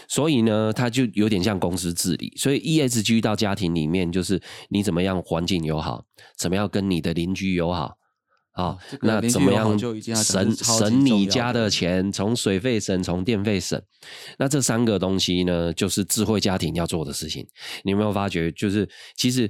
[0.07, 2.33] 所以呢，它就有点像公司治理。
[2.38, 6.05] 所以 ESG 到家庭里面，就是你怎么样环境友好，
[6.38, 7.97] 怎么样跟你的邻居友好。
[8.53, 12.12] 啊，那怎么样省省你家的钱？
[12.12, 13.79] 从水费省，从电费省。
[14.39, 17.47] 那这三个东西呢，就是智慧家庭要做的事情。
[17.83, 18.51] 你有没有发觉？
[18.53, 19.47] 就是其实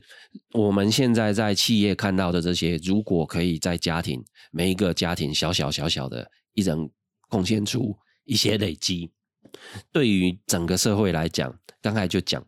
[0.52, 6.78] 我们现在在企业看到的这些，如果可以在家庭每一个家庭小小小小的一人
[7.30, 7.96] 贡献出
[8.28, 9.10] 一些累积，
[9.92, 12.46] 对于整个社会来讲，刚才就讲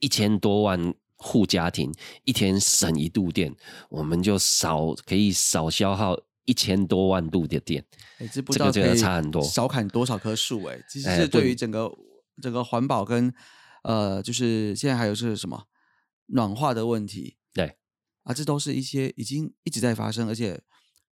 [0.00, 0.92] 一千多万。
[1.22, 1.92] 户家庭
[2.24, 3.54] 一天省一度电，
[3.90, 7.84] 我们就少可以少消耗一千多万度的电。
[8.32, 10.64] 这不知道这个差很多，少砍多少棵树？
[10.64, 11.92] 哎，其实是对于整个
[12.40, 13.30] 整个环保跟
[13.82, 15.64] 呃，就是现在还有是什么
[16.28, 17.36] 暖化的问题？
[17.52, 17.76] 对
[18.22, 20.58] 啊，这都是一些已经一直在发生，而且。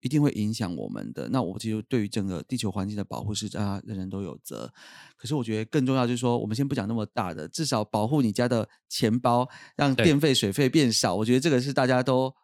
[0.04, 1.30] 一定会影响我们的。
[1.30, 4.70] 那我其实对于整个地球环境的保护是啊，人人都有责。
[5.16, 11.14] 可是我觉得更重要就是说，我们先不讲那么大的，至少保护你家的钱包，让电费、水费变少。
[11.14, 12.34] 我觉得这个是大家都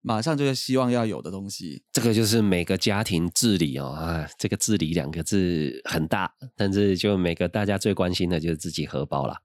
[0.00, 1.84] 马上就希望要有的东西。
[1.92, 9.36] 这个就是每个家庭治理哦啊，这个治理两个字很大，但是就每个大家最关心的就是自己荷包了。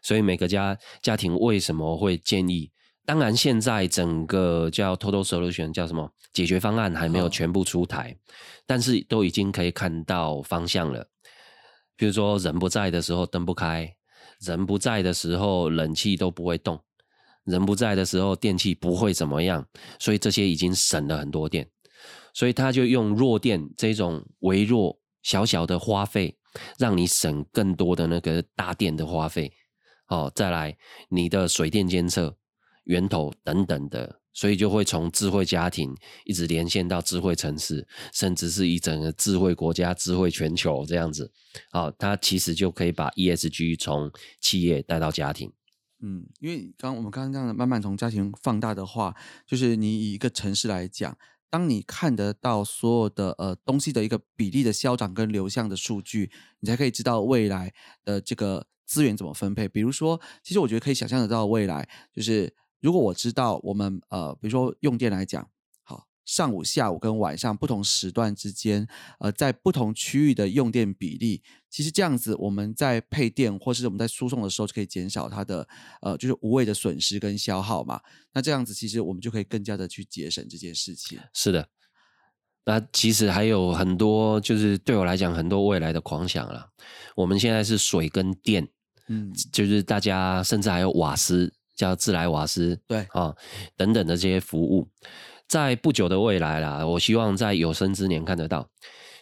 [0.00, 2.70] 所以每个家家庭为什么会建议？
[3.06, 8.16] 当然，现在整个叫 Total Solution 叫什么解决方案还没有全部出台，
[8.66, 11.08] 但是都已经可以看到方向了。
[11.96, 13.96] 比如说，人不在的时候灯不开，
[14.40, 16.80] 人不在的时候冷气都不会动，
[17.44, 19.66] 人不在的时候电器不会怎么样，
[19.98, 21.68] 所以这些已经省了很多电。
[22.32, 26.38] 所以他就用弱电这种微弱小小的花费，
[26.78, 29.52] 让你省更多的那个大电的花费。
[30.06, 30.76] 哦，再来
[31.08, 32.36] 你的水电监测。
[32.84, 41.30] 源头等等的，所以就会从智慧家庭一直连线到智慧城市，甚至是一整个智慧国家、智慧全球这样子。
[41.70, 45.52] 好，它其实就可以把 ESG 从企业带到家庭。
[46.02, 49.14] 嗯，因为刚我们刚刚这样慢慢从家庭放大的话，
[49.46, 51.16] 就是你以一个城市来讲，
[51.50, 59.68] 当你看得到所有的呃东西的一个比例的消长跟流向的数据，你才可以知道未来的这个资源怎么分配。
[59.68, 62.54] 比如说，其实我觉得可以想象得到未来就是。
[62.80, 65.48] 如果我知道我们呃，比如说用电来讲，
[65.82, 68.86] 好，上午、下午跟晚上不同时段之间，
[69.18, 75.68] 呃，在不同区域的用电比例，其实这样子我们在配电或是我们在输送的时候就可以减少它的
[76.00, 78.00] 呃，就是无谓的损失跟消耗嘛。
[78.32, 81.18] 那这样子其实我们就可以更加的去节省这件事情。
[81.34, 81.68] 是的，
[82.64, 86.70] 那其实还有很多，就是对我来讲很多未来的狂想了。
[87.14, 88.66] 我们现在是水跟电，
[89.08, 91.52] 嗯，就是大家甚至还有瓦斯。
[91.80, 93.34] 叫自来瓦斯，对啊，
[93.74, 94.86] 等等的这些服务，
[95.48, 98.68] 在不久的未来啦，我希望在有生之年看得到，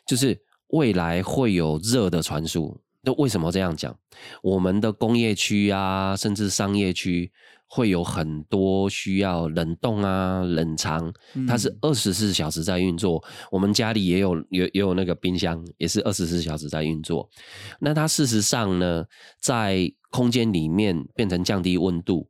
[0.05, 0.37] 就是
[0.71, 2.77] 未来会有热的传输。
[3.03, 3.97] 那为什么这样讲？
[4.43, 7.31] 我们的工业区啊，甚至商业区，
[7.69, 11.13] 会有很多需要冷冻啊、冷藏，
[11.47, 13.23] 它是二十四小时在运作。
[13.53, 17.31] 我们家里也有有也有那个冰箱，也是二十四小时在运作。
[17.79, 19.07] 那它事实上呢，
[19.41, 22.29] 在空间里面变成降低温度。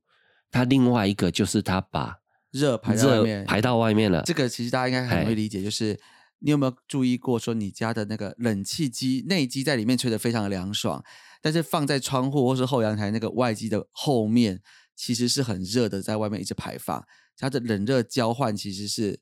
[0.51, 2.19] 它另外一个就是它把
[2.51, 4.23] 热排到外面，排到外面了。
[4.25, 5.99] 这个其实大家应该很会理解，就是
[6.39, 11.05] 你有没有注意过，说你家的那个冷气机内机在里面吹得非常的凉爽，
[11.43, 14.63] 但是放在窗户或是后阳台那个外机的后面，
[14.97, 17.05] 其实是很热的，在外面一直排放，
[17.37, 19.21] 它的冷热交换其实是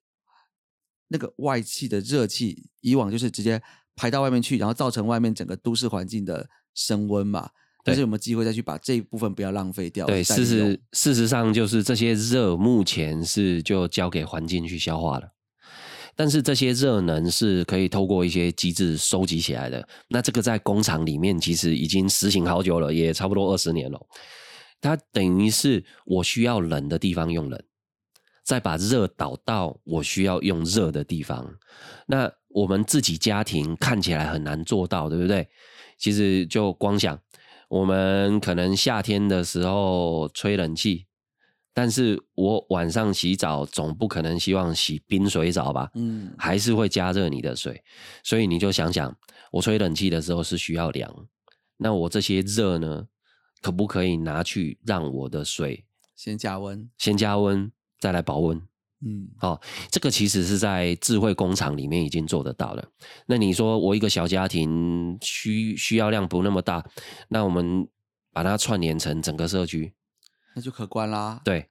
[1.09, 3.61] 那个外气的热气，以往就是直接
[3.97, 7.51] 排到外面去，然后造成外面整个都市环境的升温嘛。
[7.87, 10.05] 但是有没有机会再去把这一部分不要浪费掉？
[10.07, 15.29] 对，事实事实上就是这些热目前是就交给环境去消化了，
[16.17, 19.87] 但是这些热能是可以透过一些机制收集起来的。
[20.09, 24.01] 那这个在工厂里面其实已经实行好久了，也差不多二十年了。
[24.81, 27.63] 它等于是我需要冷的地方用冷，
[28.45, 31.55] 再把热导到我需要用热的地方。
[32.07, 35.47] 那我们自己家庭看起来很难做到，对不对？
[35.99, 37.19] 其实就光想。
[37.69, 41.07] 我们可能夏天的时候吹冷气，
[41.75, 45.91] 但是我晚上洗澡总不可能希望洗冰水澡吧？
[45.95, 47.83] 嗯，还是会加热你的水，
[48.23, 49.17] 所以你就想想，
[49.51, 51.27] 我吹冷气的时候是需要凉，
[51.77, 53.07] 那我这些热呢，
[53.61, 58.63] 可不可以拿去让我的水先加温，先加温，再来保温？
[59.07, 62.85] 嗯，哦，这个其实是在智慧工厂里面已经做得到了。
[63.27, 66.85] 那你说我一个小家庭需需要量不那么大，
[67.29, 67.87] 那我们
[68.33, 69.95] 把它串联成整个社区，
[70.57, 71.41] 那就可观啦。
[71.45, 71.69] 对，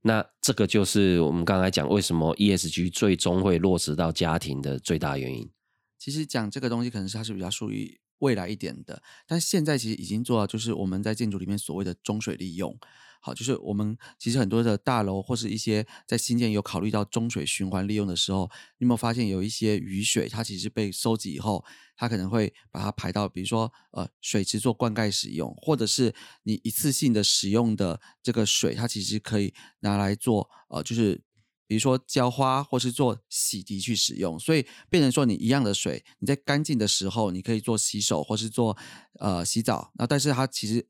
[0.00, 5.50] 那这个就是我们刚才讲为什么 ESG 最终会落实到家庭的最大原因。
[5.98, 12.74] 其实讲这个东西，可能是它是比较属于未来一点的，但现在其实已经做到，就是我们在建筑里面所谓的中水利用。
[13.20, 21.64] 好，就是我们其实很多的大楼或是一些在新建有考虑到中水循环利用的时候，你有没有发现有一些雨水，它其实被收集以后，
[21.96, 26.14] 它可能会把它排到，比如说呃水池做灌溉使用，或者是
[26.44, 31.22] 你一次性的使用的这个水，它其实可以拿来做呃就是。
[31.70, 38.76] 比如说浇花，或是做洗涤去使用，所以变成说你一样的水，你在干净的时候，你可以做洗手或是做
[39.20, 40.84] 呃洗澡，那但是它其实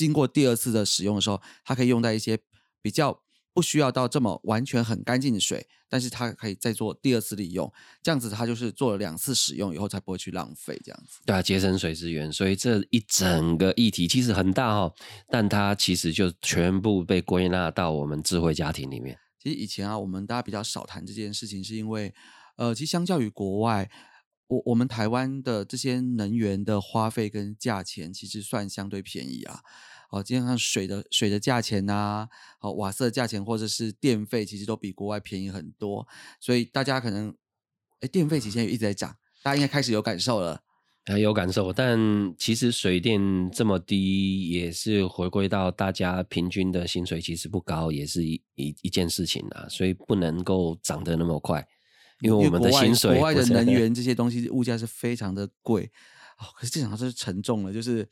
[0.00, 2.38] 经过第二次的使用的时候，它可以用在一些
[2.82, 3.22] 比较
[3.52, 7.70] 不需要到这么完全很干净的水，但是它可以再做第二次利用，
[8.02, 11.18] 这样子它就是做了两次使用以后才不会去浪费这样子。
[11.26, 14.94] 对啊，节省水资源，所以这一整个议题其实很大哦，
[15.28, 19.18] 但它其实就全部被归纳到我们智慧家庭里面。
[19.42, 22.14] 其实以前啊，我们大家比较少谈这件事情，是因为，
[22.56, 23.90] 呃，其实相较于国外，
[24.46, 29.60] 我我们台湾的这些能源的花费跟价钱，其实算相对便宜啊。
[30.10, 32.28] 哦，基本上水的水的价钱呐，
[32.60, 36.06] 哦，瓦斯的价钱或者是电费，其实都比国外便宜很多。
[36.40, 37.34] 所以大家可能，
[38.00, 40.62] 哎，电费其实也一直在涨，大家应该开始有感受了。
[41.06, 41.98] 很有感受，但
[42.36, 51.66] 其实水电这么低，也是回归到大家平均的薪水其实不高，也是一一一件事情啊，所以不能够涨得那么快，
[52.20, 55.90] 因为我们的薪水国外的能源这些东西物价是非常的贵
[56.38, 56.44] 哦。
[56.54, 58.06] 可是这场是沉重了，就是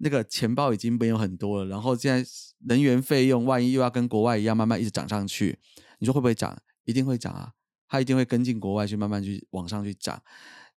[0.00, 2.28] 那个钱包已经没有很多了，然后现在
[2.66, 5.58] 能源费用万一又要跟国外一样慢慢一直涨上去，
[5.98, 6.60] 你说会不会涨？
[6.84, 7.52] 一定会涨啊，
[7.88, 10.22] 它一定会跟进国外去慢慢去往上去涨，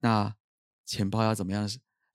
[0.01, 0.35] 那。
[0.85, 1.67] 钱包要怎么样？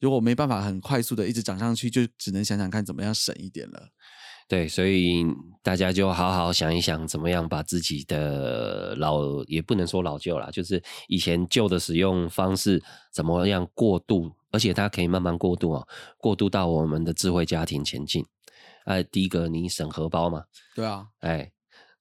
[0.02, 3.90] 如果没办法很快速的一直涨上去，就只能想想看怎么样省一点了。
[4.48, 5.26] 对，所以
[5.62, 12.82] 大家就好好想一想，怎么样把自己的老也不能说老旧啦，就是以前旧的使用方式
[13.12, 15.88] 怎么样过渡，而且它可以慢慢过渡哦，
[16.18, 18.26] 过渡到我们的智慧家庭前进。
[18.86, 20.44] 哎，第一个你省荷包嘛？
[20.76, 21.52] 对啊，哎，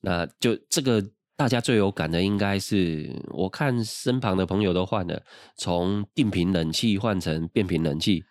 [0.01, 1.05] 那就这个。
[1.39, 5.23] 大家最有感的应该是，我看身旁的朋友都换了，
[5.59, 8.25] 从定频冷气换成变频冷气。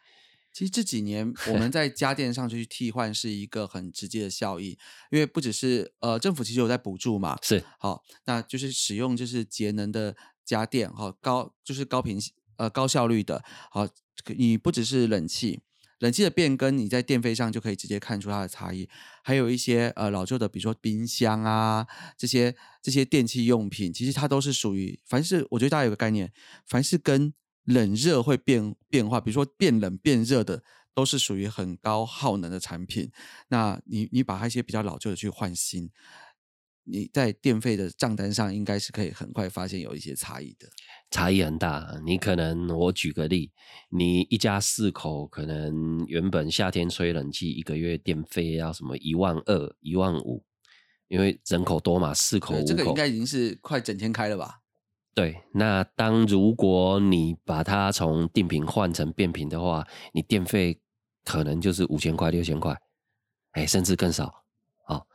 [0.55, 4.77] 其实这几年我们在家电上去替换是一个很直接的效益，
[5.11, 12.17] 因为不只是呃政府其实有在补助嘛，是好，那就是使用就是节能的家电哈，高就是高频
[12.55, 13.85] 呃高效率的，好，
[14.37, 15.59] 你不只是冷气。
[15.99, 18.87] 冷气的变更，你在电费上就可以直接看出它的差异。
[19.23, 21.85] 还有一些呃老旧的，比如说冰箱啊
[22.17, 26.31] 这些这些电器用品，其实它都是属于凡是我觉得大家有个概念，
[26.65, 27.33] 凡是跟
[27.66, 30.63] 冷热会变变化，比如说变冷变热的，
[30.93, 33.11] 都是属于很高耗能的产品。
[33.49, 35.91] 那你你把它一些比较老旧的去换新。
[36.88, 40.68] 你在电费的账单上应该是可以很快发现有一些差异的，
[41.09, 41.99] 差异很大。
[42.05, 43.51] 你可能我举个例，
[43.89, 50.45] 你一家四口，可能原本夏天吹冷气一个月电费要什么一万二、一万五，
[51.07, 54.59] 因为人口多嘛，四口五口，这个应该已经是快整天开了吧？
[55.16, 60.78] 对，那当如果你把它从定频换成变频的话，你电费
[61.24, 62.78] 可能就是五千块、六千块，
[63.53, 64.43] 哎，甚至更少，
[64.86, 65.07] 好。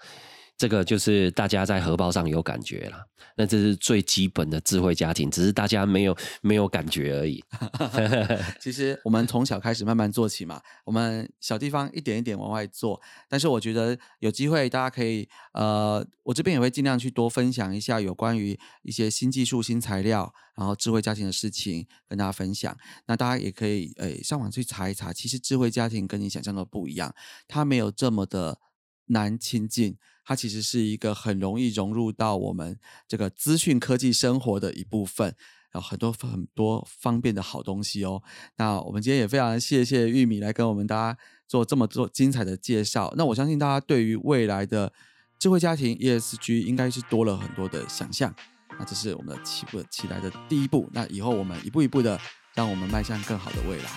[0.60, 7.42] 这个就是大家在荷包上有感觉了，那这是最基本的智慧家庭，只是大家没有没有感觉而已。
[8.60, 13.00] 其实我们从小开始慢慢做起嘛，我们小地方一点一点往外做。
[13.26, 22.76] 但是我觉得有机会大家可以，呃，我这边也会尽量去多分享一下有关于一些新技术、新材料，然后智慧家庭的事情跟大家分享。
[23.06, 27.14] 那大家也可以诶上网去查一查，其实智慧家庭跟你想象的不一样，
[27.48, 28.58] 它没有这么的
[29.06, 29.96] 难亲近。
[30.30, 32.78] 它其实是一个很容易融入到我们
[33.08, 35.34] 这个资讯科技生活的一部分，
[35.74, 38.22] 有很多很多方便的好东西哦。
[38.56, 41.18] 那我们今天也非常谢谢玉米来跟我们大家
[41.48, 43.12] 做这么多精彩的介绍。
[43.16, 44.92] 那我相信大家对于未来的
[45.36, 48.32] 智慧家庭 ESG 应该是多了很多的想象。
[48.78, 50.88] 那这是我们的起步起来的第一步。
[50.92, 52.16] 那以后我们一步一步的
[52.54, 53.90] 让我们迈向更好的未来。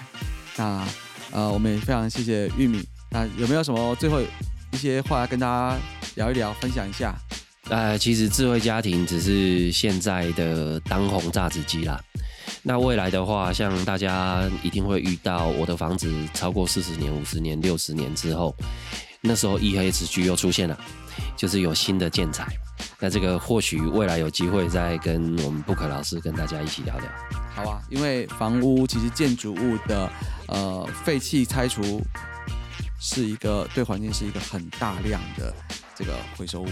[0.58, 0.88] 那
[1.32, 2.84] 呃，我们也非常谢谢玉米。
[3.12, 4.20] 那有没有什么最后
[4.72, 6.03] 一些话要跟大家？
[6.16, 7.16] 聊一聊，分享一下。
[7.70, 12.00] 呃，其实智慧家庭只是现在的当红榨汁机啦。
[12.62, 18.56] 那未来的话，像大家一定会遇到，我的房子超过四十年、五十年、六十年之后，
[19.22, 20.78] 那时候 EHG 又出现了，
[21.38, 22.46] 就是有新的建材。
[23.00, 27.08] 那这个或许未来有机会再跟我们布克老师跟大家一起聊聊。
[27.54, 30.10] 好啊，因为房屋其实建筑物的
[30.48, 32.02] 呃废气拆除
[33.06, 35.54] 是一个对环境是一个很大量的
[35.94, 36.70] 这个回收物，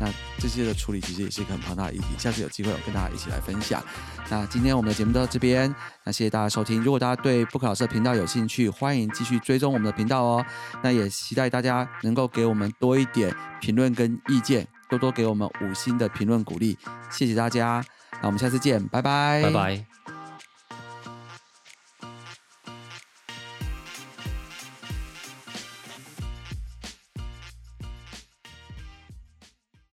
[0.00, 2.06] 那这些的处理其实也是一个很庞大的议题。
[2.18, 3.80] 下次有机会我跟大家一起来分享。
[4.28, 5.72] 那今天我们的节目到这边，
[6.04, 6.82] 那谢谢大家收听。
[6.82, 10.44] 如果大家对布克老师的频道有兴趣，欢迎继续追踪我们的频道哦。
[10.82, 16.76] 那也期待大家能够给我们多一点评论跟意见，多多给我们五星的评论鼓励，
[17.08, 17.84] 谢谢大家。
[18.20, 19.97] 那我们下次见，拜拜，拜拜。